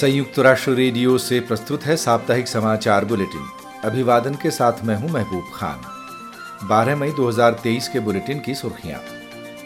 संयुक्त 0.00 0.38
राष्ट्र 0.38 0.72
रेडियो 0.72 1.18
से 1.18 1.40
प्रस्तुत 1.40 1.82
है 1.82 1.96
साप्ताहिक 1.96 2.48
समाचार 2.48 3.04
बुलेटिन। 3.04 3.48
अभिवादन 3.84 4.34
के 4.34 4.50
साथ 4.50 4.72
मैं 4.84 4.96
हूँ 4.96 5.10
महबूब 5.10 5.44
खान। 5.54 5.80
12 6.68 6.96
मई 6.96 7.10
2023 7.10 7.88
के 7.88 8.00
बुलेटिन 8.00 8.40
की 8.40 8.54
सुर्खियाँ। 8.54 9.00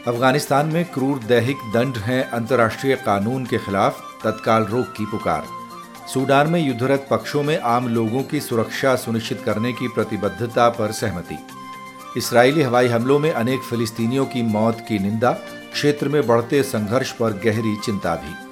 अफ़गानिस्तान 0.07 0.67
में 0.67 0.85
क्रूर 0.85 1.19
दैहिक 1.19 1.57
दंड 1.75 1.97
हैं 1.97 2.31
अंतर्राष्ट्रीय 2.31 2.97
कानून 2.97 3.45
के 3.47 3.59
खिलाफ 3.59 4.01
तत्काल 4.25 4.65
रोक 4.65 4.87
की 4.87 5.07
पुकार। 5.07 5.45
सूडान 6.15 6.51
में 6.51 6.61
युद्धरत 6.61 7.07
पक्षों 7.11 7.43
में 7.43 7.59
आम 7.59 7.89
लोगों 7.89 8.23
की 8.23 8.41
सुरक्षा 8.41 8.97
सुनिश्चित 8.97 9.43
करने 9.45 9.73
की 9.73 9.89
प्रतिबद्धता 9.89 10.69
पर 10.69 10.93
सहमति। 10.93 11.39
इसराइली 12.17 12.63
हवाई 12.63 12.89
हमलों 12.89 13.19
में 13.19 13.33
अनेक 13.33 13.61
फिलिस्तीनियों 13.61 14.27
की 14.27 14.43
मौत 14.43 14.85
की 14.89 14.99
निंदा, 14.99 15.33
क्षेत्र 15.73 16.09
में 16.09 16.27
बढ़ते 16.27 16.63
संघर्ष 16.63 17.13
पर 17.13 17.33
गहरी 17.33 17.77
चिंता 17.77 18.15
भी। 18.15 18.44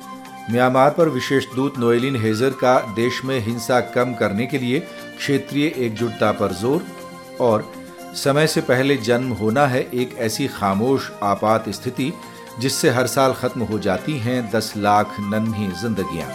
म्यांमार 0.51 0.91
पर 0.91 1.09
विशेष 1.09 1.45
दूत 1.55 1.79
नोएलिन 1.79 2.17
हेजर 2.17 2.51
का 2.51 2.79
देश 2.97 3.21
में 3.25 3.39
हिंसा 3.41 3.81
कम 3.95 4.15
करने 4.15 4.47
के 4.47 4.59
लिए 4.59 4.81
क्षेत्रीय 5.19 5.67
एकजुटता 5.77 6.31
पर 6.33 6.53
ज़ोर 6.53 6.85
और 7.41 7.65
समय 8.15 8.47
से 8.47 8.61
पहले 8.61 8.97
जन्म 8.97 9.33
होना 9.33 9.67
है 9.67 9.81
एक 9.95 10.17
ऐसी 10.19 10.49
खामोश, 10.49 11.11
आपात 11.23 11.69
स्थिति 11.69 12.13
जिससे 12.61 12.91
हर 12.91 13.07
साल 13.07 13.33
खत्म 13.33 13.63
हो 13.63 13.79
जाती 13.79 14.19
हैं 14.19 14.51
दस 14.51 14.73
लाख 14.77 15.17
नन्ही 15.21 15.69
जिंदगियाँ। 15.83 16.29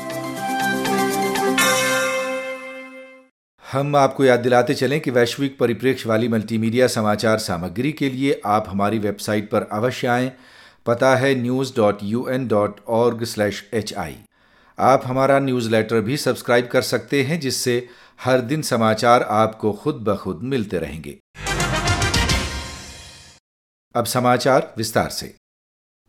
हम 3.63 3.95
आपको 3.95 4.25
याद 4.25 4.39
दिलाते 4.39 4.73
चलें 4.73 4.99
कि 4.99 5.11
वैश्विक 5.11 5.57
परिप्रेक्ष्य 5.59 6.09
वाली 6.09 6.27
मल्टीमीडिया 6.27 6.87
समाचार 6.87 7.37
सामग्री 7.37 7.91
के 7.91 8.09
लिए 8.09 8.41
आप 8.45 8.65
हमारी 8.67 8.99
वेबसाइट 8.99 9.49
पर 9.49 9.67
अवश्य 9.71 10.07
आएँ। 10.07 10.31
पता 10.87 11.15
है 11.15 11.35
news 11.35 11.73
dot 11.77 11.97
U 12.03 12.27
N 12.29 12.47
dot 12.47 12.79
org 12.87 13.23
slash 13.23 13.69
H 13.73 13.93
I 13.93 14.15
आप 14.79 15.01
हमारा 15.05 15.39
न्यूज़ 15.39 15.69
लेटर 15.69 16.01
भी 16.01 16.17
सब्सक्राइब 16.17 16.67
कर 16.67 16.81
सकते 16.81 17.23
हैं, 17.23 17.39
जिससे 17.39 17.89
हर 18.23 18.41
दिन 18.41 18.61
समाचार 18.61 19.23
आपको 19.23 19.71
खुद 19.73 19.95
ब 19.95 20.15
खुद 20.15 20.39
मिलते 20.43 20.79
रहेंगे। 20.79 21.17
अब 23.95 24.05
समाचार 24.05 24.73
विस्तार 24.77 25.09
से। 25.09 25.35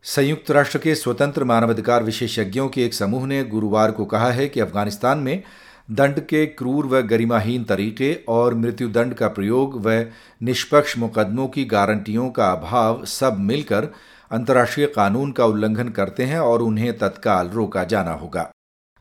संयुक्त 0.03 0.51
राष्ट्र 0.51 0.79
के 0.79 0.95
स्वतंत्र 0.95 1.43
मानवाधिकार 1.43 2.03
विशेषज्ञों 2.03 2.67
के 2.69 2.85
एक 2.85 2.93
समूह 2.93 3.27
ने 3.27 3.43
गुरुवार 3.43 3.91
को 3.91 4.05
कहा 4.05 4.31
है 4.31 4.47
कि 4.47 4.59
अफ़गानिस्तान 4.59 5.17
में 5.17 5.43
दंड 5.91 6.19
के 6.19 6.45
क्रूर 6.45 6.85
व 6.85 7.01
गरिमाहीन 7.01 7.63
तरीके 7.63 8.13
और 8.29 8.53
मृत्युदंड 8.53 9.13
का 9.13 9.27
प्रयोग 9.27 9.81
व 9.85 10.05
निष्पक्ष 10.41 10.97
मुकदमों 10.97 11.47
की 11.47 11.65
गारंटियों 11.65 12.29
का 12.29 12.51
अभाव 12.51 13.05
सब 13.05 13.37
मिलकर 13.39 13.87
अंतर्राष्ट्रीय 14.31 14.87
कानून 14.87 15.31
का 15.31 15.45
उल्लंघन 15.45 15.89
करते 15.89 16.23
हैं 16.23 16.39
और 16.39 16.61
उन्हें 16.61 16.97
तत्काल 16.97 17.47
रोका 17.47 17.83
जाना 17.83 18.11
होगा। 18.11 18.49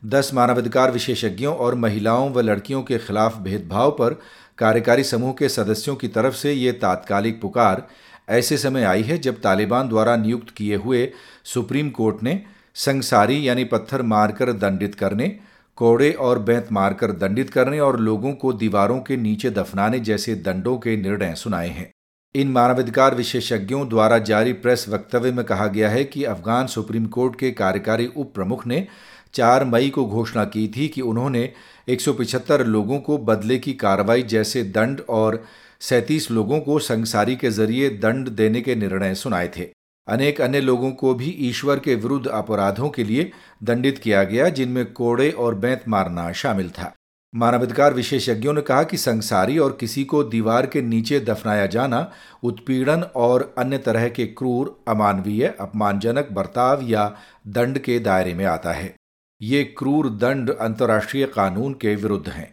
दस 0.04 0.30
मानवाधिकार 0.34 0.92
विशेषज्ञों 0.92 1.54
और 1.56 1.74
महिलाओं 1.74 2.30
व 2.30 2.40
लड़कियों 2.40 2.82
के 2.82 2.98
खिलाफ 2.98 3.38
भेदभाव 3.38 3.90
पर 3.90 4.20
कार्यकारी 4.58 5.04
समूह 5.04 5.32
के 5.32 5.48
सदस्यों 5.48 5.96
की 5.96 6.08
तरफ़ 6.08 6.34
से 6.34 6.52
ये 6.52 6.72
तात्कालिक 6.72 7.40
पुकार 7.40 7.86
ऐसे 8.28 8.58
समय 8.58 8.84
आई 8.84 9.02
है 9.02 9.18
जब 9.18 9.40
तालिबान 9.40 9.88
द्वारा 9.88 10.16
नियुक्त 10.16 10.50
किए 10.50 10.76
हुए 10.76 11.10
सुप्रीम 11.44 11.90
कोर्ट 11.90 12.22
ने 12.22 12.42
संसारी 12.74 13.48
यानी 13.48 13.64
पत्थर 13.64 14.02
मारकर 14.02 14.52
दंडित 14.52 14.94
करने, 14.94 15.28
कोड़े 15.76 16.10
और 16.12 16.38
बैंत 16.38 16.68
मारकर 16.72 17.12
दंडित 17.12 17.50
करने 17.50 17.80
और 17.80 18.00
लोगों 18.00 18.32
को 18.32 18.52
दीवारों 18.52 19.00
के 19.00 19.16
नीचे 19.16 19.50
दफनाने 19.50 20.00
जैसे 20.00 20.34
दंडों 20.34 20.76
के 20.78 20.96
निर्णय 20.96 21.34
सुनाए 21.34 21.68
हैं। 21.68 21.90
इन 22.34 22.48
मानवाधिकार 22.48 23.14
विशेषज्ञों 23.14 23.88
द्वारा 23.88 24.18
जारी 24.18 24.52
प्रेस 24.52 24.84
वक्तव्य 24.88 25.30
में 25.32 25.44
कहा 25.44 25.66
गया 25.66 25.88
है 25.90 26.04
कि 26.04 26.24
अफगान 26.24 26.66
सुप्रीम 26.66 27.06
कोर्ट 27.06 27.38
के 27.38 27.50
कार्यकारी 27.50 28.06
उप 28.06 28.32
प्रमुख 28.34 28.66
ने 28.66 28.86
4 29.34 29.64
मई 29.64 29.88
को 29.90 30.04
घोषणा 30.06 30.44
की 30.44 30.66
थी 30.68 30.88
कि 30.88 31.00
उन्होंने 31.00 31.52
175 31.88 32.64
लोगों 32.66 32.98
को 32.98 33.18
बदले 33.18 33.58
की 33.58 33.72
कार्रवाई 33.74 34.22
जैसे 34.22 34.62
दंड 34.62 35.00
और 35.08 35.42
सैंतीस 35.80 36.30
लोगों 36.30 36.60
को 36.60 36.78
संसारी 36.78 37.36
के 37.36 37.50
ज़रिए 37.50 37.88
दंड 37.88 38.28
देने 38.28 38.60
के 38.60 38.74
निर्णय 38.74 39.14
सुनाए 39.14 39.50
थे। 39.56 39.68
अनेक 40.08 40.40
अन्य 40.40 40.60
लोगों 40.60 40.90
को 40.90 41.14
भी 41.14 41.30
ईश्वर 41.40 41.78
के 41.78 41.94
विरुद्ध 41.94 42.26
अपराधों 42.26 42.88
के 42.88 43.04
लिए 43.04 43.30
दंडित 43.62 43.98
किया 43.98 44.22
गया, 44.24 44.48
जिनमें 44.48 44.92
कोड़े 44.92 45.30
और 45.30 45.54
बैंत 45.54 45.82
मारना 45.88 46.32
शामिल 46.32 46.70
था। 46.70 46.92
मानवाधिकार 47.34 47.94
विशेषज्ञों 47.94 48.52
ने 48.52 48.60
कहा 48.60 48.82
कि 48.82 48.96
संसारी 48.96 49.58
और 49.58 49.76
किसी 49.80 50.04
को 50.04 50.22
दीवार 50.24 50.66
के 50.66 50.82
नीचे 50.82 51.20
दफनाया 51.20 51.66
जाना 51.66 52.10
उत्पीड़न 52.42 53.02
और 53.16 53.54
अन्य 53.58 53.78
तरह 53.78 54.08
के 54.08 54.26
क्रूर, 54.26 54.84
अमानवीय, 54.88 55.46
अपमानजनक 55.60 56.28
बर्ताव 56.32 56.80
या 56.82 57.16
दंड 57.46 57.78
के 57.78 57.98
दायरे 57.98 58.34
में 58.34 58.44
आता 58.44 58.72
है। 58.72 58.94
ये 59.42 59.64
क्रूर 59.64 60.08
दंड 60.10 60.50
अंतर्राष्ट्रीय 60.50 61.26
कानून 61.26 61.72
के 61.72 61.94
विरुद्ध 61.94 62.28
हैं। 62.28 62.52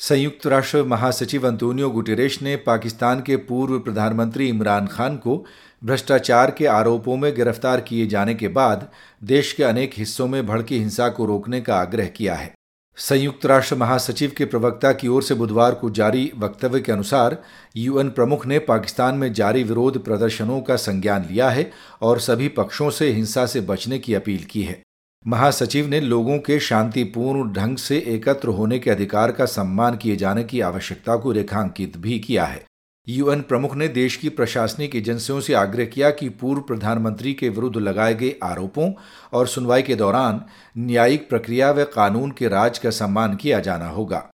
संयुक्त 0.00 0.46
राष्ट्र 0.46 0.82
महासचिव 0.82 1.46
अंतोनियो 1.46 1.88
गुटेरेश 1.90 2.40
ने 2.42 2.56
पाकिस्तान 2.56 3.20
के 3.20 3.36
पूर्व 3.36 3.78
प्रधानमंत्री 3.78 4.48
इमरान 4.48 4.86
खान 4.86 5.16
को 5.16 5.36
भ्रष्टाचार 5.84 6.50
के 6.50 6.66
आरोपों 6.66 7.16
में 7.16 7.34
गिरफ़्तार 7.36 7.80
किए 7.80 8.06
जाने 8.06 8.34
के 8.34 8.48
बाद 8.48 8.88
देश 9.24 9.52
के 9.52 9.64
अनेक 9.64 9.94
हिस्सों 9.96 10.28
में 10.28 10.46
भड़की 10.46 10.78
हिंसा 10.78 11.08
को 11.08 11.24
रोकने 11.24 11.60
का 11.60 11.76
आग्रह 11.76 12.06
किया 12.06 12.34
है। 12.34 12.52
संयुक्त 12.96 13.46
राष्ट्र 13.46 13.76
महासचिव 13.76 14.32
के 14.38 14.44
प्रवक्ता 14.44 14.92
की 14.92 15.08
ओर 15.08 15.22
से 15.22 15.34
बुधवार 15.34 15.74
को 15.74 15.90
जारी 15.90 16.30
वक्तव्य 16.38 16.80
के 16.80 16.92
अनुसार 16.92 17.42
यूएन 17.76 18.10
प्रमुख 18.10 18.46
ने 18.46 18.58
पाकिस्तान 18.58 19.14
में 19.14 19.32
जारी 19.32 19.62
विरोध 19.62 20.04
प्रदर्शनों 20.04 20.60
का 20.60 20.76
संज्ञान 20.76 21.26
लिया 21.30 21.50
है 21.50 21.70
और 22.02 22.20
सभी 22.20 22.48
पक्षों 22.48 22.90
से 22.90 23.12
हिंसा 23.12 23.46
से 23.46 23.60
बचने 23.60 23.98
की 23.98 24.14
अपील 24.14 24.44
की 24.44 24.62
है। 24.62 24.82
महासचिव 25.26 25.88
ने 25.88 26.00
लोगों 26.00 26.38
के 26.38 26.60
शांतिपूर्ण 26.60 27.52
ढंग 27.52 27.76
से 27.76 27.98
एकत्र 27.98 28.48
होने 28.48 28.78
के 28.78 28.90
अधिकार 28.90 29.32
का 29.32 29.44
सम्मान 29.44 29.96
किए 29.96 30.16
जाने 30.16 30.44
की 30.44 30.60
आवश्यकता 30.60 31.16
को 31.16 31.32
रेखांकित 31.32 31.96
भी 31.96 32.18
किया 32.18 32.44
है। 32.44 32.64
यूएन 33.08 33.40
प्रमुख 33.40 33.74
ने 33.76 33.88
देश 33.88 34.16
की 34.16 34.28
प्रशासनिक 34.28 34.96
एजेंसियों 34.96 35.40
से 35.40 35.54
आग्रह 35.54 35.84
किया 35.84 36.10
कि 36.10 36.28
पूर्व 36.28 36.60
प्रधानमंत्री 36.60 37.34
के 37.34 37.48
विरुद्ध 37.48 37.76
लगाए 37.76 38.14
गए 38.14 38.34
आरोपों 38.42 38.92
और 39.32 39.46
सुनवाई 39.46 39.82
के 39.82 39.94
दौरान 39.94 40.40
न्यायिक 40.78 41.28
प्रक्रिया 41.28 41.70
व 41.70 41.84
कानून 41.84 42.30
के 42.30 42.48
राज 42.48 42.78
का 42.78 42.90
सम्मान 42.90 43.36
किया 43.36 43.60
जाना 43.60 43.88
होगा। 43.88 44.30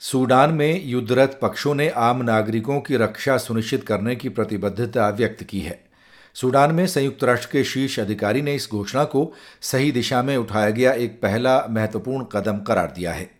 सूडान 0.00 0.50
में 0.50 0.84
युद्धरत 0.84 1.38
पक्षों 1.42 1.74
ने 1.74 1.88
आम 1.88 2.22
नागरिकों 2.22 2.80
की 2.80 2.96
रक्षा 2.96 3.38
सुनिश्चित 3.38 3.86
करने 3.86 4.16
की 4.16 4.28
प्रतिबद्धता 4.28 5.08
व्यक्त 5.08 5.42
की 5.42 5.60
है। 5.60 5.91
सूडान 6.34 6.74
में 6.74 6.86
संयुक्त 6.86 7.24
राष्ट्र 7.24 7.48
के 7.52 7.64
शीर्ष 7.64 8.00
अधिकारी 8.00 8.42
ने 8.42 8.54
इस 8.54 8.68
घोषणा 8.70 9.04
को 9.04 9.32
सही 9.60 9.92
दिशा 9.92 10.22
में 10.22 10.36
उठाया 10.36 10.70
गया 10.70 10.92
एक 10.92 11.22
पहला 11.22 11.66
महत्वपूर्ण 11.70 12.24
कदम 12.24 12.58
करार 12.58 12.92
दिया 12.96 13.12
है। 13.12 13.30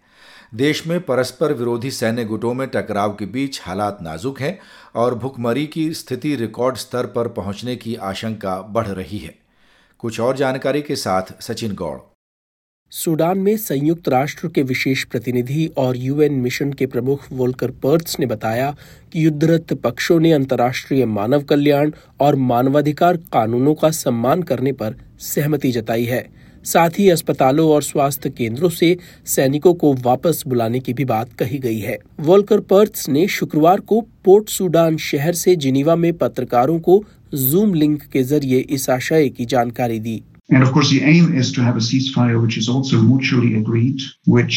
देश 0.55 0.87
में 0.87 1.01
परस्पर 1.01 1.53
विरोधी 1.53 1.91
सैन्य 1.91 2.25
गुटों 2.25 2.55
में 2.55 2.69
टकराव 2.69 3.15
के 3.15 3.27
बीच 3.27 3.61
हालात 3.63 3.99
नाजुक 4.03 4.41
हैं 4.41 4.59
और 4.95 5.15
भुखमरी 5.15 5.67
की 5.67 5.95
स्थिति 5.95 6.37
रिकॉर्ड 6.37 6.77
स्तर 6.77 7.07
पर 7.07 7.29
पहुँचने 7.29 7.77
की 7.77 7.95
आशंका 7.95 8.63
बढ़ 8.63 8.87
रही 8.87 9.19
है। 9.19 9.35
कुछ 9.99 10.21
और 10.21 10.37
जानकारी 10.37 10.83
के 10.83 10.97
साथ 10.97 11.43
सचिन 11.43 11.75
गौड़। 11.75 12.12
सूडान 12.93 13.39
में 13.39 13.57
संयुक्त 13.57 14.09
राष्ट्र 14.09 14.49
के 14.49 14.63
विशेष 14.63 15.05
प्रतिनिधि 15.05 15.67
और 15.77 15.97
यूएन 15.97 16.33
मिशन 16.33 16.73
के 16.73 16.87
प्रमुख 16.87 17.21
वोल्कर 17.33 17.71
पर्ट्स 17.83 18.19
ने 18.21 18.27
बताया 18.27 18.77
कि 19.13 19.25
युद्धरत 19.25 19.73
पक्षों 19.73 20.19
ने 20.21 20.33
अंतर्राष्ट्रीय 20.33 21.07
मानव 21.07 21.43
कल्याण 21.43 21.91
और 22.21 22.37
मानवाधिकार 22.37 23.17
कानूनों 23.33 23.75
का 23.75 23.91
सम्मान 23.91 24.43
करने 24.43 24.73
पर 24.73 24.97
सहमति 25.21 25.71
जताई 25.73 26.05
है। 26.05 26.27
साथ 26.65 26.99
ही 26.99 27.09
अस्पतालों 27.11 27.69
और 27.71 27.83
स्वास्थ्य 27.83 28.31
केंद्रों 28.31 28.69
से 28.69 28.97
सैनिकों 29.27 29.75
को 29.75 29.93
वापस 29.95 30.43
बुलाने 30.47 30.81
की 30.81 30.93
भी 30.93 31.05
बात 31.05 31.33
कही 31.33 31.59
गई 31.59 31.79
है। 31.79 31.99
वोल्कर 32.21 32.61
पर्थ 32.61 33.05
ने 33.09 33.27
शुक्रवार 33.29 33.81
को 33.81 34.01
पोर्ट 34.25 34.49
सूडान 34.49 34.97
शहर 34.97 35.33
से 35.33 35.57
जिनीवा 35.57 35.97
में 35.97 36.13
पत्रकारों 36.13 36.79
को 36.81 37.03
जूम 37.35 37.75
लिंक 37.75 38.03
के 38.03 38.23
ज़रिए 38.23 38.59
इस 38.59 38.89
आशय 38.91 39.29
की 39.29 39.45
जानकारी 39.45 39.99
दी। 40.01 40.23
And 40.53 40.63
of 40.63 40.73
course, 40.73 40.91
the 40.91 41.03
aim 41.03 41.27
is 41.35 41.51
to 41.53 41.63
have 41.63 41.77
a 41.77 41.81
ceasefire 41.81 42.41
which 42.43 42.57
is 42.59 42.69
also 42.69 42.97
mutually 43.01 43.53
agreed, 43.57 44.01
which 44.27 44.57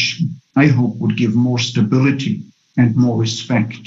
I 0.55 0.67
hope 0.67 0.97
would 0.97 1.15
give 1.15 1.33
more 1.35 1.59
stability 1.59 2.33
and 2.77 2.95
more 2.97 3.17
respect 3.17 3.83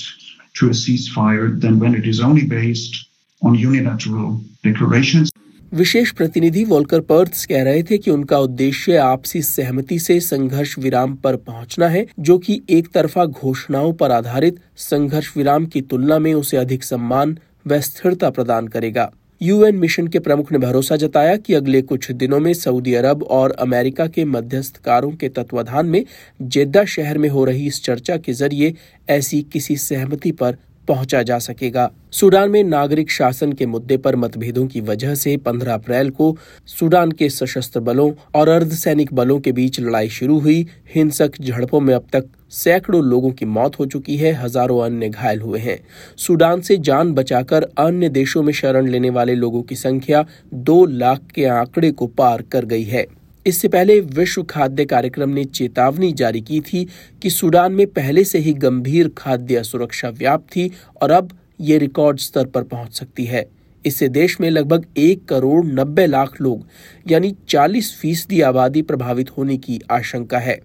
to 0.56 0.68
a 0.68 0.76
ceasefire 0.82 1.48
than 1.60 1.78
when 1.78 1.94
it 1.94 2.06
is 2.06 2.20
only 2.20 2.46
based 2.46 2.94
on 3.42 3.54
unilateral 3.54 4.40
declarations. 4.64 5.30
विशेष 5.74 6.10
प्रतिनिधि 6.18 6.64
Volker 6.64 7.00
Perth 7.08 7.44
कह 7.48 7.62
रहे 7.62 7.82
थे 7.82 7.96
कि 7.98 8.10
उनका 8.10 8.38
उद्देश्य 8.38 8.96
आपसी 8.96 9.42
सहमति 9.42 9.98
से 9.98 10.18
संघर्ष 10.20 10.78
विराम 10.78 11.14
पर 11.24 11.36
पहुँचना 11.48 11.88
है 11.88 12.06
जो 12.28 12.38
कि 12.38 12.60
एक 12.78 12.88
तरफा 12.94 13.24
घोषणाओं 13.26 13.92
पर 14.00 14.12
आधारित 14.12 14.60
संघर्ष 14.86 15.36
विराम 15.36 15.66
की 15.74 15.80
तुलना 15.90 16.18
में 16.18 16.32
उसे 16.34 16.56
अधिक 16.56 16.84
सम्मान 16.84 17.38
व 17.66 17.80
स्थिरता 17.80 18.30
प्रदान 18.30 18.68
करेगा 18.68 19.10
यूएन 19.40 19.76
मिशन 19.76 20.06
के 20.08 20.18
प्रमुख 20.18 20.50
ने 20.52 20.58
भरोसा 20.58 20.96
जताया 20.96 21.36
कि 21.36 21.54
अगले 21.54 21.82
कुछ 21.82 22.10
दिनों 22.12 22.38
में 22.40 22.52
सऊदी 22.54 22.94
अरब 22.94 23.22
और 23.22 23.52
अमेरिका 23.60 24.06
के 24.06 24.24
मध्यस्थकारों 24.24 25.10
के 25.12 25.28
तत्वाधान 25.28 25.86
में 25.86 26.04
जेद्दा 26.40 26.84
शहर 26.84 27.18
में 27.18 27.28
हो 27.28 27.44
रही 27.44 27.66
इस 27.66 27.82
चर्चा 27.84 28.16
के 28.16 28.32
ज़रिए 28.32 28.74
ऐसी 29.08 29.42
किसी 29.52 29.76
सहमति 29.76 30.32
पर 30.32 30.56
पहुँचा 30.88 31.22
जा 31.22 31.38
सकेगा। 31.38 31.90
सूडान 32.12 32.50
में 32.50 32.62
नागरिक 32.64 33.10
शासन 33.10 33.52
के 33.52 33.66
मुद्दे 33.66 33.96
पर 33.96 34.16
मतभेदों 34.16 34.66
की 34.66 34.80
वजह 34.80 35.14
से 35.14 35.36
15 35.36 35.74
अप्रैल 35.74 36.10
को 36.10 36.36
सूडान 36.68 37.12
के 37.12 37.28
सशस्त्र 37.28 37.80
बलों 37.80 38.10
और 38.34 38.48
अर्धसैनिक 38.48 39.12
बलों 39.12 39.38
के 39.40 39.52
बीच 39.52 39.80
लड़ाई 39.80 40.08
शुरू 40.08 40.38
हुई। 40.38 40.66
हिंसक 40.94 41.40
झड़पों 41.40 41.80
में 41.80 41.94
अब 41.94 42.06
तक 42.12 42.28
सैकड़ों 42.50 43.02
लोगों 43.04 43.30
की 43.30 43.46
मौत 43.46 43.78
हो 43.78 43.86
चुकी 43.86 44.16
है, 44.16 44.32
हज़ारों 44.32 44.80
अन्य 44.84 45.08
घायल 45.08 45.40
हुए 45.40 45.58
हैं। 45.58 45.78
सूडान 46.16 46.60
से 46.60 46.76
जान 46.78 47.12
बचाकर 47.12 47.68
अन्य 47.78 48.08
देशों 48.08 48.42
में 48.42 48.52
शरण 48.52 48.88
लेने 48.88 49.10
वाले 49.10 49.34
लोगों 49.34 49.62
की 49.62 49.76
संख्या 49.76 50.24
दो 50.54 50.84
लाख 50.86 51.20
के 51.34 51.44
आंकड़े 51.44 51.90
को 51.90 52.06
पार 52.06 52.42
कर 52.42 52.64
गई 52.64 52.84
है। 52.84 53.06
इससे 53.46 53.68
पहले 53.68 54.00
विश्व 54.00 54.42
खाद्य 54.42 54.84
कार्यक्रम 54.84 55.30
ने 55.30 55.44
चेतावनी 55.44 56.12
जारी 56.12 56.40
की 56.40 56.60
थी 56.60 56.86
कि 57.22 57.30
सूडान 57.30 57.72
में 57.72 57.86
पहले 57.86 58.24
से 58.24 58.38
ही 58.38 58.52
गंभीर 58.54 59.08
खाद्य 59.18 59.62
सुरक्षा 59.62 60.08
व्याप्त 60.08 60.46
थी 60.56 60.70
और 61.02 61.10
अब 61.10 61.38
ये 61.60 61.78
रिकॉर्ड 61.78 62.18
स्तर 62.18 62.46
पर 62.46 62.62
पहुँच 62.62 62.94
सकती 62.94 63.24
है। 63.24 63.46
इससे 63.84 64.08
देश 64.08 64.40
में 64.40 64.50
लगभग 64.50 64.86
एक 64.96 65.24
करोड़ 65.24 65.64
नब्बे 65.66 66.06
लाख 66.06 66.40
लोग, 66.40 66.66
यानी 67.10 67.34
40 67.48 67.94
फ़ीसदी 68.00 68.40
आबादी 68.40 68.82
प्रभावित 68.82 69.30
होने 69.30 69.56
की 69.56 69.80
आशंका 69.90 70.38
है। 70.38 70.58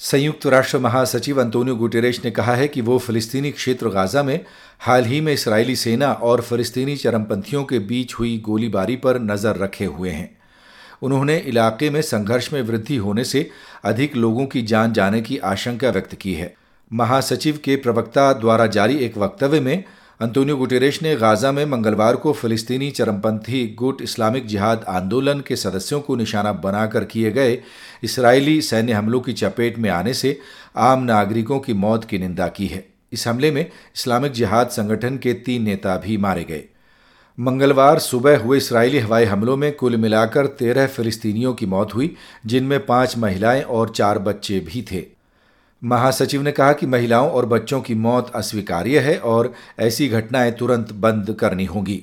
संयुक्त 0.00 0.46
राष्ट्र 0.46 0.78
महासचिव 0.78 1.40
अंतोनियो 1.40 1.74
गुटेरेश 1.76 2.20
ने 2.24 2.30
कहा 2.30 2.54
है 2.54 2.68
कि 2.68 2.80
वो 2.80 2.96
फिलिस्तीनी 2.98 3.50
क्षेत्र 3.50 3.88
गाजा 3.88 4.22
में 4.22 4.44
हाल 4.80 5.04
ही 5.04 5.20
में 5.20 5.32
इसराइली 5.32 5.74
सेना 5.76 6.12
और 6.12 6.40
फिलिस्तीनी 6.40 6.94
चरमपंथियों 6.96 7.64
के 7.64 7.78
बीच 7.78 8.14
हुई 8.14 8.36
गोलीबारी 8.38 8.96
पर 8.96 9.18
नज़र 9.20 9.56
रखे 9.56 9.84
हुए 9.84 10.10
हैं। 10.10 10.30
उन्होंने 11.02 11.36
इलाके 11.38 11.90
में 11.90 12.00
संघर्ष 12.02 12.52
में 12.52 12.60
वृद्धि 12.62 12.96
होने 12.96 13.24
से 13.24 13.48
अधिक 13.84 14.16
लोगों 14.16 14.46
की 14.46 14.62
जान 14.62 14.92
जाने 14.92 15.20
की 15.20 15.38
आशंका 15.38 15.90
व्यक्त 15.90 16.14
की 16.14 16.34
है। 16.34 16.54
महासचिव 16.90 17.60
के 17.64 17.76
प्रवक्ता 17.76 18.32
द्वारा 18.32 18.66
जारी 18.68 18.96
एक 18.96 19.18
वक्तव्य 19.18 19.60
में 19.60 19.84
अंतोनियो 20.20 20.56
गुटेरेश 20.56 21.02
ने 21.02 21.14
गाजा 21.16 21.50
में 21.52 21.64
मंगलवार 21.66 22.16
को 22.16 22.32
फिलिस्तीनी 22.32 22.90
चरमपंथी 22.90 23.66
गुट 23.68 24.02
इस्लामिक 24.02 24.46
जिहाद 24.46 24.84
आंदोलन 24.88 25.40
के 25.40 25.56
सदस्यों 25.56 26.00
को 26.00 26.16
निशाना 26.16 26.52
बनाकर 26.52 27.04
किए 27.04 27.30
गए 27.30 27.58
इसराइली 28.02 28.60
सैन्य 28.62 28.92
हमलों 28.92 29.20
की 29.20 29.32
चपेट 29.32 29.78
में 29.78 29.88
आने 29.90 30.14
से 30.14 30.38
आम 30.76 31.02
नागरिकों 31.02 31.58
की 31.58 31.72
मौत 31.72 32.04
की 32.04 32.18
निंदा 32.18 32.48
की 32.48 32.66
है। 32.66 32.84
इस 33.12 33.26
हमले 33.28 33.50
में 33.50 33.60
इस्लामिक 33.62 34.32
जिहाद 34.32 34.68
संगठन 34.68 35.16
के 35.16 35.32
तीन 35.32 35.62
नेता 35.62 35.96
भी 35.96 36.16
मारे 36.16 36.44
गए। 36.44 36.64
मंगलवार 37.38 37.98
सुबह 37.98 38.38
हुए 38.38 38.56
इसराइली 38.56 38.98
हवाई 38.98 39.24
हमलों 39.24 39.56
में 39.56 39.72
कुल 39.72 39.96
मिलाकर 39.96 40.46
तेरह 40.46 40.86
फिलिस्तीनियों 40.86 41.54
की 41.54 41.66
मौत 41.66 41.94
हुई, 41.94 42.14
जिनमें 42.46 42.86
पाँच 42.86 43.18
महिलाएँ 43.18 43.62
और 43.62 43.90
चार 43.90 44.18
बच्चे 44.18 44.60
भी 44.60 44.82
थे। 44.92 45.19
महासचिव 45.84 46.42
ने 46.42 46.52
कहा 46.52 46.72
कि 46.72 46.86
महिलाओं 46.86 47.30
और 47.30 47.46
बच्चों 47.46 47.80
की 47.80 47.94
मौत 47.94 48.30
अस्वीकार्य 48.34 48.98
है 48.98 49.16
और 49.18 49.52
ऐसी 49.78 50.08
घटनाएँ 50.08 50.52
तुरंत 50.52 50.92
बंद 50.92 51.36
करनी 51.40 51.64
होंगी। 51.64 52.02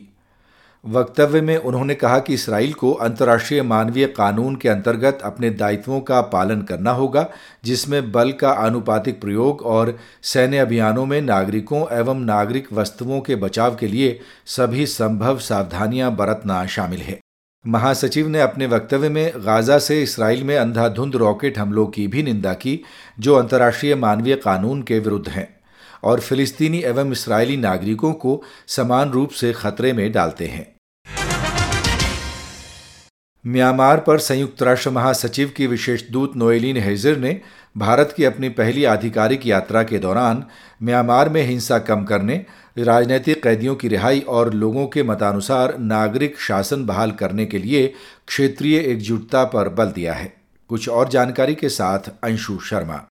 वक्तव्य 0.86 1.42
में 1.42 1.58
उन्होंने 1.58 1.96
कहा 1.96 2.20
कि 2.20 2.34
इसराइल 2.34 2.74
को 2.74 2.92
अंतर्राष्ट्रीय 2.92 3.62
मानवीय 3.62 4.06
कानून 4.08 4.56
के 4.56 4.70
अंतर्गत 4.70 5.20
अपने 5.24 5.50
दायित्वों 5.50 6.00
का 6.02 6.22
पालन 6.22 6.62
करना 6.62 6.92
होगा, 6.92 7.30
जिसमें 7.64 8.12
बल 8.12 8.32
का 8.32 8.50
आनुपातिक 8.50 9.22
प्रयोग 9.22 9.62
और 9.62 9.98
सैन्य 10.24 10.58
अभियानों 10.58 11.06
में 11.06 11.22
नागरिकों 11.22 11.86
एवं 11.92 12.20
नागरिक 12.20 12.74
वस्तुओं 12.74 13.22
के 13.22 13.36
बचाव 13.36 13.76
के 13.76 13.88
लिए 13.88 14.20
सभी 14.46 14.86
संभव 14.86 15.40
सावधानियाँ 15.40 16.16
बरतना 16.16 16.66
शामिल 16.66 17.00
है। 17.00 17.20
महासचिव 17.66 18.28
ने 18.28 18.42
अपने 18.42 18.66
वक्तव्य 18.66 19.10
में 19.10 19.32
गाजा 19.38 19.78
से 19.80 20.02
इसराइल 20.04 20.44
में 20.44 20.56
अंधाधुंध 20.58 21.16
रॉकेट 21.16 21.58
हमलों 21.58 21.86
की 21.88 22.08
भी 22.08 22.24
निंदा 22.24 22.54
की, 22.54 22.80
जो 23.20 23.36
अंतर्राष्ट्रीय 23.36 23.96
मानवीय 23.96 24.36
कानून 24.36 24.82
के 24.82 25.00
विरुद्ध 25.00 25.28
हैं, 25.30 25.48
और 26.04 26.20
फिलिस्तीनी 26.20 26.80
एवं 26.80 27.12
इसराइली 27.12 27.58
नागरिकों 27.58 28.14
को 28.14 28.42
समान 28.68 29.12
रूप 29.12 29.32
से 29.32 29.54
खतरे 29.54 29.94
में 29.94 30.12
डालते 30.12 30.48
हैं। 30.48 30.66
म्यांमार 33.46 34.00
पर 34.00 34.20
संयुक्त 34.20 34.62
राष्ट्र 34.64 34.90
महासचिव 34.90 35.52
की 35.58 35.68
विशेष 35.68 36.10
दूत 36.10 36.36
नोएलिन 36.36 36.78
हेजर 36.78 37.18
ने 37.18 37.42
भारत 37.78 38.14
की 38.18 38.24
अपनी 38.24 38.50
पहली 38.50 38.84
आधिकारिक 38.84 39.46
यात्रा 39.48 39.82
के 39.84 39.98
दौरान 40.00 40.44
म्यांमार 40.84 41.30
में 41.30 41.42
हिंसा 41.44 41.78
कम 41.80 42.04
करने, 42.04 42.36
राजनीतिक 42.78 43.42
कैदियों 43.44 43.76
की 43.76 43.88
रिहाई 43.88 44.20
और 44.20 44.54
लोगों 44.54 44.86
के 44.88 45.04
मतानुसार 45.04 45.78
नागरिक 45.80 46.40
शासन 46.40 46.86
बहाल 46.86 47.12
करने 47.12 47.46
के 47.46 47.58
लिए 47.58 47.94
क्षेत्रीय 48.28 48.78
एकजुटता 48.82 49.44
पर 49.44 49.70
बल 49.70 49.92
दिया 49.92 50.14
है। 50.14 50.34
कुछ 50.70 50.90
और 50.90 51.10
जानकारी 51.10 51.56
के 51.56 51.70
साथ 51.70 52.10
अंशु 52.24 52.58
शर्मा। 52.60 53.04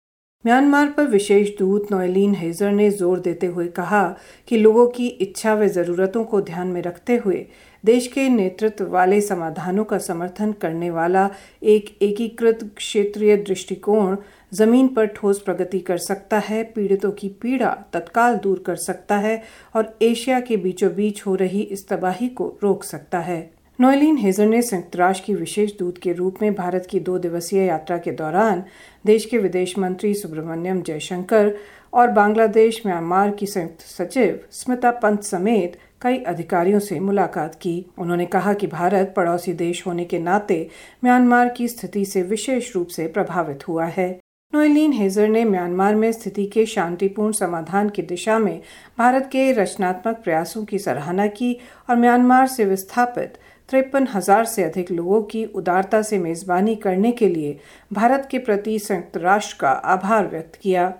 म्यांमार 0.44 0.88
पर 0.88 1.06
विशेष 1.06 1.48
दूत 1.58 1.90
नोएलिन 1.92 2.34
हेजर 2.34 2.70
ने 2.70 2.90
ज़ोर 2.90 3.20
देते 3.20 3.46
हुए 3.46 3.66
कहा 3.68 4.02
कि 4.48 4.56
लोगों 4.56 4.86
की 4.86 5.06
इच्छा 5.06 5.54
व 5.54 5.66
जरूरतों 5.68 6.24
को 6.24 6.40
ध्यान 6.40 6.66
में 6.66 6.82
रखते 6.82 7.16
हुए 7.16 7.46
देश 7.86 8.06
के 8.06 8.28
नेतृत्व 8.28 8.84
वाले 8.84 9.20
समाधानों 9.20 9.84
का 9.84 9.98
समर्थन 9.98 10.52
करने 10.52 10.90
वाला 10.90 11.28
एक 11.62 11.96
एकीकृत 12.02 12.64
क्षेत्रीय 12.76 13.36
दृष्टिकोण 13.36 14.16
ज़मीन 14.52 14.88
पर 14.88 15.06
ठोस 15.06 15.40
प्रगति 15.40 15.78
कर 15.80 15.98
सकता 15.98 16.38
है, 16.38 16.62
पीड़ितों 16.64 17.10
की 17.10 17.28
पीड़ा 17.42 17.70
तत्काल 17.92 18.36
दूर 18.36 18.62
कर 18.66 18.76
सकता 18.76 19.16
है 19.18 19.42
और 19.76 19.96
एशिया 20.02 20.40
के 20.40 20.56
बीचों 20.56 20.94
बीच 20.94 21.26
हो 21.26 21.34
रही 21.34 21.62
इस 21.62 21.88
तबाही 21.88 22.28
को 22.28 22.58
रोक 22.62 22.84
सकता 22.84 23.18
है। 23.18 23.55
नोएलिन 23.80 24.16
हेजर 24.16 24.46
ने 24.46 24.60
संयुक्त 24.62 24.96
राष्ट्र 24.96 25.24
की 25.26 25.34
विशेष 25.34 25.72
दूत 25.78 25.98
के 25.98 26.12
रूप 26.12 26.36
में 26.42 26.54
भारत 26.54 26.86
की 26.90 27.00
दो 27.00 27.18
दिवसीय 27.18 27.62
यात्रा 27.62 27.98
के 27.98 28.10
दौरान 28.10 28.62
देश 29.06 29.24
के 29.24 29.38
विदेश 29.38 29.78
मंत्री 29.78 30.14
सुब्रमण्यम 30.14 30.80
जयशंकर 30.82 31.52
और 31.92 32.10
बांग्लादेश 32.10 32.80
म्यांमार 32.86 33.30
की 33.30 33.46
संयुक्त 33.46 33.80
सचिव 33.80 34.38
स्मिता 34.50 34.90
पंत 34.90 35.22
समेत 35.22 35.76
कई 36.02 36.18
अधिकारियों 36.18 36.78
से 36.78 37.00
मुलाकात 37.00 37.54
की। 37.54 37.86
उन्होंने 37.98 38.26
कहा 38.26 38.52
कि 38.52 38.66
भारत 38.66 39.12
पड़ोसी 39.16 39.52
देश 39.52 39.86
होने 39.86 40.04
के 40.04 40.18
नाते 40.18 40.68
म्यांमार 41.04 41.48
की 41.48 41.68
स्थिति 41.68 42.04
से 42.04 42.22
विशेष 42.22 42.74
रूप 42.74 42.86
से 42.86 43.06
प्रभावित 43.06 43.68
हुआ 43.68 43.86
है। 43.86 44.08
नोएलिन 44.52 44.92
हेजर 44.92 45.28
ने 45.28 45.44
म्यांमार 45.44 45.94
में 45.94 46.10
स्थिति 46.12 46.46
के 46.46 46.64
शांतिपूर्ण 46.66 47.32
समाधान 47.32 47.88
की 47.88 48.02
दिशा 48.02 48.38
में 48.38 48.60
भारत 48.98 49.28
के 49.32 49.50
रचनात्मक 49.52 50.20
प्रयासों 50.24 50.64
की 50.64 50.78
सराहना 50.78 51.26
की 51.26 51.56
और 51.90 51.96
म्यांमार 51.96 52.46
से 52.46 52.64
विस्थापित 52.64 53.38
तिरपन 53.68 54.06
हज़ार 54.14 54.44
से 54.44 54.62
अधिक 54.64 54.90
लोगों 54.90 55.22
की 55.22 55.44
उदारता 55.54 56.00
से 56.02 56.18
मेजबानी 56.18 56.74
करने 56.76 57.10
के 57.12 57.28
लिए 57.28 57.58
भारत 57.92 58.28
के 58.30 58.38
प्रति 58.38 58.78
संयुक्त 58.78 59.16
राष्ट्र 59.16 59.56
का 59.60 59.70
आभार 59.70 60.28
व्यक्त 60.28 60.58
किया। 60.62 60.92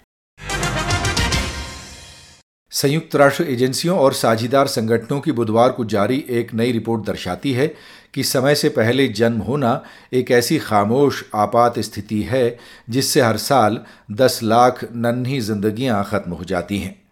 संयुक्त 2.72 3.14
राष्ट्र 3.16 3.44
एजेंसियों 3.44 3.98
और 3.98 4.12
साझीदार 4.12 4.66
संगठनों 4.66 5.20
की 5.20 5.32
बुधवार 5.32 5.70
को 5.72 5.84
जारी 5.84 6.24
एक 6.30 6.52
नई 6.54 6.72
रिपोर्ट 6.72 7.06
दर्शाती 7.06 7.52
है 7.52 7.66
कि 8.14 8.24
समय 8.24 8.54
से 8.54 8.68
पहले 8.68 9.08
जन्म 9.10 9.40
होना 9.40 9.82
एक 10.12 10.30
ऐसी 10.30 10.58
खामोश, 10.58 11.24
आपात 11.34 11.78
स्थिति 11.78 12.22
है 12.22 12.56
जिससे 12.90 13.20
हर 13.20 13.36
साल 13.36 13.80
10 14.12 14.40
लाख 14.42 14.84
नन्ही 14.92 15.40
जिंदगियाँ 15.40 16.04
खत्म 16.04 16.32
हो 16.32 16.44
जाती 16.44 16.78
हैं। 16.78 17.05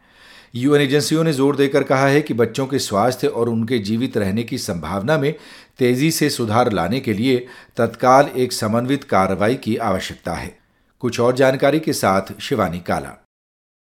यूएन 0.54 0.82
एजेंसियों 0.82 1.22
ने 1.24 1.32
ज़ोर 1.32 1.56
देकर 1.56 1.82
कहा 1.82 2.06
है 2.06 2.20
कि 2.22 2.34
बच्चों 2.34 2.66
के 2.66 2.78
स्वास्थ्य 2.78 3.26
और 3.26 3.48
उनके 3.48 3.78
जीवित 3.78 4.16
रहने 4.16 4.42
की 4.42 4.58
संभावना 4.58 5.18
में 5.18 5.34
तेज़ी 5.78 6.10
से 6.10 6.28
सुधार 6.30 6.72
लाने 6.72 7.00
के 7.00 7.12
लिए 7.12 7.46
तत्काल 7.76 8.30
एक 8.36 8.52
समन्वित 8.52 9.04
कार्रवाई 9.04 9.54
की 9.54 9.76
आवश्यकता 9.76 10.34
है। 10.34 10.58
कुछ 11.00 11.20
और 11.20 11.34
जानकारी 11.36 11.80
के 11.80 11.92
साथ 11.92 12.40
Shivani 12.40 12.80
Kala. 12.80 13.10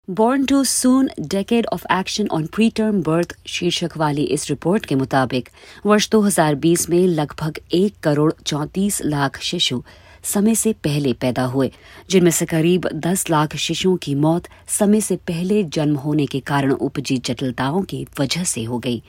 Born 0.10 0.46
too 0.46 0.64
soon 0.64 1.10
decade 1.20 1.66
of 1.66 1.86
action 1.92 2.28
on 2.28 2.46
preterm 2.70 3.02
birth 3.02 3.36
शीर्षक 3.48 3.98
वाली 3.98 4.24
इस 4.24 4.50
रिपोर्ट 4.50 4.86
के 4.86 4.96
मुताबिक, 4.96 5.50
वर्ष 5.86 6.10
2020 6.10 6.90
में 6.90 7.08
लगभग 7.08 7.60
एक 7.74 7.94
करोड़ 8.04 8.32
चौंतीस 8.46 9.02
लाख 9.06 9.40
शिशु 9.42 9.84
समय 10.26 10.56
से 10.56 10.74
पहले 10.74 11.14
पैदा 11.14 11.44
हुए, 11.44 11.72
जिनमें 12.10 12.32
से 12.32 12.46
करीब 12.46 12.88
10 12.94 13.30
लाख 13.30 13.56
शिशुओं 13.56 13.98
की 13.98 14.16
मौत 14.16 14.48
समय 14.68 15.02
से 15.02 15.16
पहले 15.16 15.64
जन्म 15.64 15.96
होने 15.96 16.26
के 16.26 16.40
कारण 16.40 16.72
उपजी 16.72 17.18
जटिलताओं 17.18 17.82
की 17.82 18.08
वजह 18.20 18.44
से 18.44 18.64
हो 18.64 18.80
गई। 18.80 19.02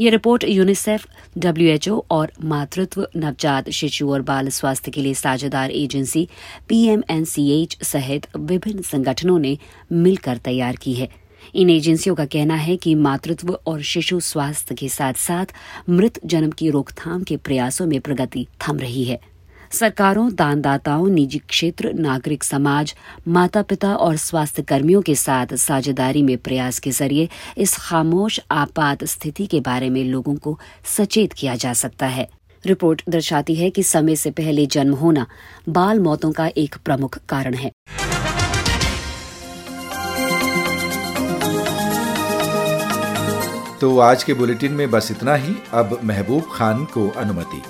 ये 0.00 0.10
रिपोर्ट 0.10 0.44
यूनिसेफ, 0.44 1.06
डब्ल्यूएचओ 1.38 2.04
और 2.10 2.32
मातृत्व 2.44 3.08
नवजात 3.16 3.70
शिशु 3.70 4.10
और 4.10 4.22
बाल 4.22 4.48
स्वास्थ्य 4.48 4.90
के 4.90 5.02
लिए 5.02 5.14
साझेदार 5.14 5.70
एजेंसी 5.70 6.28
पीएमएनसीएच 6.68 7.78
सहित 7.82 8.26
विभिन्न 8.36 8.82
संगठनों 8.82 9.38
ने 9.38 9.58
मिलकर 9.92 10.36
तैयार 10.36 10.76
की 10.76 10.94
है। 10.94 11.08
इन 11.54 11.70
एजेंसियों 11.70 12.14
का 12.14 12.24
कहना 12.24 12.54
है 12.54 12.76
कि 12.76 12.94
मातृत्व 12.94 13.58
और 13.66 13.82
शिशु 13.82 14.20
स्वास्थ्य 14.20 14.74
के 14.74 14.88
साथ 14.88 15.14
साथ 15.14 15.46
मृत 15.88 16.20
जन्म 16.26 16.50
की 16.50 16.70
रोकथाम 16.70 17.22
के 17.22 17.36
प्रयासों 17.36 17.86
में 17.86 18.00
प्रगति 18.00 18.46
थम 18.68 18.78
रही 18.78 19.04
है। 19.04 19.29
सरकारों, 19.70 20.34
दानदाताओं, 20.34 21.06
निजी 21.08 21.38
क्षेत्र, 21.38 21.92
नागरिक 21.92 22.44
समाज 22.44 22.94
माता 23.28 23.62
पिता 23.62 23.94
और 23.94 24.16
स्वास्थ्य 24.16 24.62
कर्मियों 24.62 25.02
के 25.02 25.14
साथ 25.14 25.54
साझेदारी 25.54 26.22
में 26.22 26.36
प्रयास 26.38 26.78
के 26.78 26.90
ज़रिए 26.90 27.28
इस 27.58 27.76
खामोश, 27.76 28.40
आपात 28.50 29.04
स्थिति 29.04 29.46
के 29.46 29.60
बारे 29.60 29.90
में 29.90 30.04
लोगों 30.04 30.34
को 30.36 30.58
सचेत 30.96 31.32
किया 31.32 31.54
जा 31.54 31.72
सकता 31.72 32.06
है। 32.06 32.28
रिपोर्ट 32.66 33.02
दर्शाती 33.08 33.54
है 33.54 33.70
कि 33.70 33.82
समय 33.82 34.16
से 34.16 34.30
पहले 34.30 34.66
जन्म 34.66 34.94
होना 34.94 35.26
बाल 35.68 36.00
मौतों 36.00 36.32
का 36.32 36.46
एक 36.56 36.76
प्रमुख 36.84 37.18
कारण 37.28 37.54
है। 37.54 37.72
तो 43.80 43.98
आज 43.98 44.22
के 44.24 44.34
बुलेटिन 44.34 44.72
में 44.72 44.90
बस 44.90 45.10
इतना 45.10 45.34
ही। 45.34 45.54
अब 45.72 45.98
महबूब 46.04 46.42
खान 46.52 46.84
को 46.84 47.08
अनुमति। 47.10 47.62